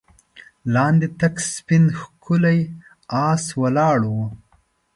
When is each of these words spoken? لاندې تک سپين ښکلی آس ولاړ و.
لاندې 0.73 1.07
تک 1.19 1.35
سپين 1.53 1.83
ښکلی 1.99 2.59
آس 3.29 3.43
ولاړ 3.61 3.99
و. 4.07 4.13